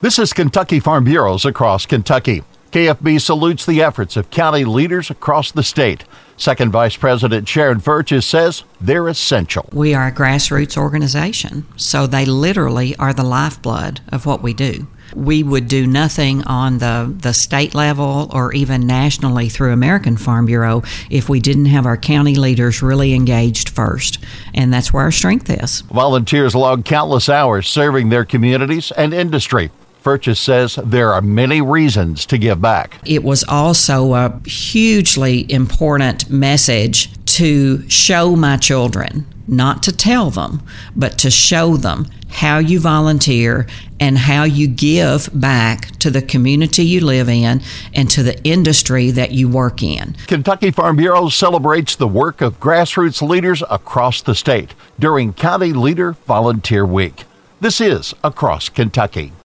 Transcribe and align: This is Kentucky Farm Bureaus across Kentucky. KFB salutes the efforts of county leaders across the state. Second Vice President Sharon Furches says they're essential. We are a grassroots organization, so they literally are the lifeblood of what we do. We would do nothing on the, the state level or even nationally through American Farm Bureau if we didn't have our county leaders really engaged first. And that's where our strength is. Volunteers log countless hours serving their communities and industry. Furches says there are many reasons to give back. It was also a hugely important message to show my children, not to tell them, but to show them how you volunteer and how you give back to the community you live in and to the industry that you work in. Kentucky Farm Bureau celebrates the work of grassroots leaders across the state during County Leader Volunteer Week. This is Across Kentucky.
This 0.00 0.18
is 0.18 0.34
Kentucky 0.34 0.78
Farm 0.78 1.04
Bureaus 1.04 1.46
across 1.46 1.86
Kentucky. 1.86 2.42
KFB 2.70 3.18
salutes 3.18 3.64
the 3.64 3.80
efforts 3.80 4.14
of 4.18 4.28
county 4.28 4.62
leaders 4.62 5.08
across 5.08 5.50
the 5.50 5.62
state. 5.62 6.04
Second 6.36 6.70
Vice 6.70 6.98
President 6.98 7.48
Sharon 7.48 7.80
Furches 7.80 8.24
says 8.24 8.64
they're 8.78 9.08
essential. 9.08 9.66
We 9.72 9.94
are 9.94 10.08
a 10.08 10.12
grassroots 10.12 10.76
organization, 10.76 11.66
so 11.76 12.06
they 12.06 12.26
literally 12.26 12.94
are 12.96 13.14
the 13.14 13.24
lifeblood 13.24 14.02
of 14.08 14.26
what 14.26 14.42
we 14.42 14.52
do. 14.52 14.86
We 15.14 15.42
would 15.42 15.66
do 15.66 15.86
nothing 15.86 16.44
on 16.44 16.76
the, 16.76 17.10
the 17.16 17.32
state 17.32 17.74
level 17.74 18.28
or 18.34 18.52
even 18.52 18.86
nationally 18.86 19.48
through 19.48 19.72
American 19.72 20.18
Farm 20.18 20.44
Bureau 20.44 20.82
if 21.08 21.30
we 21.30 21.40
didn't 21.40 21.66
have 21.66 21.86
our 21.86 21.96
county 21.96 22.34
leaders 22.34 22.82
really 22.82 23.14
engaged 23.14 23.70
first. 23.70 24.22
And 24.52 24.74
that's 24.74 24.92
where 24.92 25.04
our 25.04 25.10
strength 25.10 25.48
is. 25.48 25.80
Volunteers 25.80 26.54
log 26.54 26.84
countless 26.84 27.30
hours 27.30 27.66
serving 27.66 28.10
their 28.10 28.26
communities 28.26 28.90
and 28.90 29.14
industry. 29.14 29.70
Furches 30.06 30.38
says 30.38 30.76
there 30.84 31.12
are 31.12 31.20
many 31.20 31.60
reasons 31.60 32.26
to 32.26 32.38
give 32.38 32.62
back. 32.62 32.98
It 33.04 33.24
was 33.24 33.42
also 33.48 34.14
a 34.14 34.40
hugely 34.46 35.50
important 35.50 36.30
message 36.30 37.10
to 37.38 37.88
show 37.90 38.36
my 38.36 38.56
children, 38.56 39.26
not 39.48 39.82
to 39.82 39.90
tell 39.90 40.30
them, 40.30 40.62
but 40.94 41.18
to 41.18 41.28
show 41.28 41.76
them 41.76 42.06
how 42.28 42.58
you 42.58 42.78
volunteer 42.78 43.66
and 43.98 44.16
how 44.16 44.44
you 44.44 44.68
give 44.68 45.28
back 45.32 45.90
to 45.98 46.08
the 46.08 46.22
community 46.22 46.84
you 46.84 47.00
live 47.00 47.28
in 47.28 47.60
and 47.92 48.08
to 48.10 48.22
the 48.22 48.40
industry 48.44 49.10
that 49.10 49.32
you 49.32 49.48
work 49.48 49.82
in. 49.82 50.14
Kentucky 50.28 50.70
Farm 50.70 50.94
Bureau 50.94 51.28
celebrates 51.28 51.96
the 51.96 52.06
work 52.06 52.40
of 52.40 52.60
grassroots 52.60 53.28
leaders 53.28 53.60
across 53.68 54.22
the 54.22 54.36
state 54.36 54.72
during 55.00 55.32
County 55.32 55.72
Leader 55.72 56.12
Volunteer 56.28 56.86
Week. 56.86 57.24
This 57.60 57.80
is 57.80 58.14
Across 58.22 58.68
Kentucky. 58.68 59.32